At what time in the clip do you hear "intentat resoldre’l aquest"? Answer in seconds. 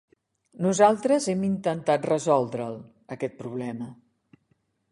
1.49-3.37